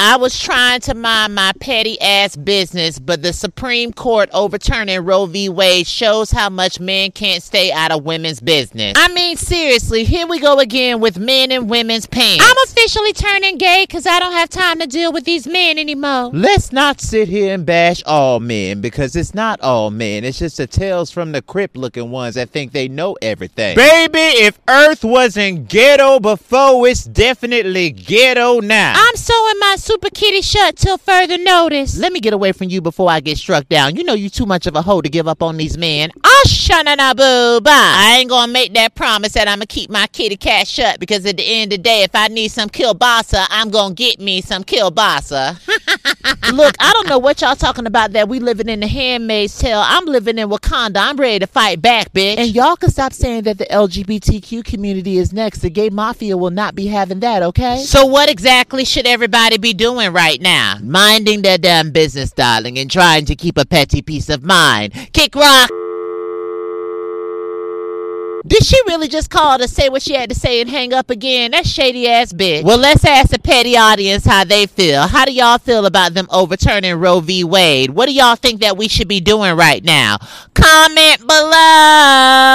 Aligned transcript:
I 0.00 0.16
was 0.16 0.38
trying 0.38 0.78
to 0.82 0.94
mind 0.94 1.34
my 1.34 1.50
petty 1.58 2.00
ass 2.00 2.36
business, 2.36 3.00
but 3.00 3.20
the 3.20 3.32
Supreme 3.32 3.92
Court 3.92 4.30
overturning 4.32 5.04
Roe 5.04 5.26
v. 5.26 5.48
Wade 5.48 5.88
shows 5.88 6.30
how 6.30 6.48
much 6.50 6.78
men 6.78 7.10
can't 7.10 7.42
stay 7.42 7.72
out 7.72 7.90
of 7.90 8.04
women's 8.04 8.38
business. 8.38 8.92
I 8.96 9.08
mean, 9.08 9.36
seriously, 9.36 10.04
here 10.04 10.28
we 10.28 10.38
go 10.38 10.60
again 10.60 11.00
with 11.00 11.18
men 11.18 11.50
and 11.50 11.68
women's 11.68 12.06
pants. 12.06 12.44
I'm 12.48 12.56
officially 12.68 13.12
turning 13.12 13.58
gay 13.58 13.86
because 13.88 14.06
I 14.06 14.20
don't 14.20 14.34
have 14.34 14.48
time 14.48 14.78
to 14.78 14.86
deal 14.86 15.12
with 15.12 15.24
these 15.24 15.48
men 15.48 15.78
anymore. 15.78 16.30
Let's 16.32 16.70
not 16.70 17.00
sit 17.00 17.26
here 17.26 17.52
and 17.52 17.66
bash 17.66 18.00
all 18.06 18.38
men 18.38 18.80
because 18.80 19.16
it's 19.16 19.34
not 19.34 19.60
all 19.62 19.90
men. 19.90 20.22
It's 20.22 20.38
just 20.38 20.58
the 20.58 20.68
tales 20.68 21.10
from 21.10 21.32
the 21.32 21.42
crypt 21.42 21.76
looking 21.76 22.12
ones 22.12 22.36
that 22.36 22.50
think 22.50 22.70
they 22.70 22.86
know 22.86 23.16
everything. 23.20 23.74
Baby, 23.74 24.18
if 24.18 24.60
Earth 24.68 25.02
wasn't 25.02 25.68
ghetto 25.68 26.20
before, 26.20 26.86
it's 26.86 27.02
definitely 27.02 27.90
ghetto 27.90 28.60
now. 28.60 28.94
I'm 28.96 29.16
sewing 29.16 29.58
my 29.58 29.74
super 29.88 30.10
kitty 30.10 30.42
shut 30.42 30.76
till 30.76 30.98
further 30.98 31.38
notice. 31.38 31.96
Let 31.96 32.12
me 32.12 32.20
get 32.20 32.34
away 32.34 32.52
from 32.52 32.68
you 32.68 32.82
before 32.82 33.08
I 33.10 33.20
get 33.20 33.38
struck 33.38 33.66
down. 33.70 33.96
You 33.96 34.04
know 34.04 34.12
you 34.12 34.28
too 34.28 34.44
much 34.44 34.66
of 34.66 34.76
a 34.76 34.82
hoe 34.82 35.00
to 35.00 35.08
give 35.08 35.26
up 35.26 35.42
on 35.42 35.56
these 35.56 35.78
men. 35.78 36.10
Shana 36.46 37.16
boo 37.16 37.60
bye. 37.60 37.72
I 37.72 38.16
ain't 38.18 38.28
gonna 38.28 38.52
make 38.52 38.74
that 38.74 38.94
promise 38.94 39.32
that 39.32 39.48
I'm 39.48 39.56
gonna 39.58 39.66
keep 39.66 39.90
my 39.90 40.06
kitty 40.08 40.36
cat 40.36 40.68
shut 40.68 41.00
because 41.00 41.24
at 41.26 41.36
the 41.36 41.42
end 41.42 41.72
of 41.72 41.78
the 41.78 41.82
day, 41.82 42.02
if 42.02 42.14
I 42.14 42.28
need 42.28 42.48
some 42.48 42.68
kielbasa, 42.68 43.46
I'm 43.50 43.70
gonna 43.70 43.94
get 43.94 44.20
me 44.20 44.40
some 44.40 44.64
kielbasa. 44.64 45.58
Look, 46.52 46.74
I 46.78 46.92
don't 46.92 47.08
know 47.08 47.18
what 47.18 47.40
y'all 47.40 47.56
talking 47.56 47.86
about 47.86 48.12
that 48.12 48.28
we 48.28 48.38
living 48.38 48.68
in 48.68 48.80
the 48.80 48.86
handmaid's 48.86 49.58
tale. 49.58 49.82
I'm 49.84 50.04
living 50.04 50.38
in 50.38 50.48
Wakanda. 50.48 50.98
I'm 50.98 51.16
ready 51.16 51.40
to 51.40 51.46
fight 51.46 51.80
back, 51.82 52.12
bitch. 52.12 52.38
And 52.38 52.54
y'all 52.54 52.76
can 52.76 52.90
stop 52.90 53.12
saying 53.12 53.42
that 53.42 53.58
the 53.58 53.66
LGBTQ 53.66 54.64
community 54.64 55.18
is 55.18 55.32
next. 55.32 55.60
The 55.60 55.70
gay 55.70 55.90
mafia 55.90 56.36
will 56.36 56.50
not 56.50 56.74
be 56.74 56.86
having 56.86 57.20
that, 57.20 57.42
okay? 57.42 57.78
So 57.78 58.06
what 58.06 58.30
exactly 58.30 58.84
should 58.84 59.06
everybody 59.06 59.58
be 59.58 59.72
doing 59.72 60.12
right 60.12 60.40
now? 60.40 60.76
Minding 60.82 61.42
their 61.42 61.58
damn 61.58 61.90
business, 61.90 62.30
darling, 62.32 62.78
and 62.78 62.90
trying 62.90 63.24
to 63.26 63.36
keep 63.36 63.58
a 63.58 63.64
petty 63.64 64.02
peace 64.02 64.28
of 64.28 64.42
mind. 64.42 64.92
Kick 65.12 65.34
rock. 65.34 65.70
Did 68.58 68.66
she 68.66 68.82
really 68.88 69.06
just 69.06 69.30
call 69.30 69.56
to 69.56 69.68
say 69.68 69.88
what 69.88 70.02
she 70.02 70.14
had 70.14 70.30
to 70.30 70.34
say 70.34 70.60
and 70.60 70.68
hang 70.68 70.92
up 70.92 71.10
again? 71.10 71.52
That 71.52 71.64
shady 71.64 72.08
ass 72.08 72.32
bitch. 72.32 72.64
Well, 72.64 72.76
let's 72.76 73.04
ask 73.04 73.30
the 73.30 73.38
petty 73.38 73.76
audience 73.76 74.24
how 74.24 74.42
they 74.42 74.66
feel. 74.66 75.06
How 75.06 75.24
do 75.24 75.32
y'all 75.32 75.58
feel 75.58 75.86
about 75.86 76.14
them 76.14 76.26
overturning 76.28 76.96
Roe 76.96 77.20
v. 77.20 77.44
Wade? 77.44 77.90
What 77.90 78.06
do 78.06 78.12
y'all 78.12 78.34
think 78.34 78.62
that 78.62 78.76
we 78.76 78.88
should 78.88 79.06
be 79.06 79.20
doing 79.20 79.56
right 79.56 79.84
now? 79.84 80.16
Comment 80.54 81.20
below. 81.20 82.47